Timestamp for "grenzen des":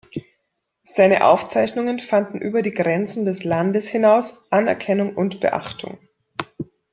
2.73-3.43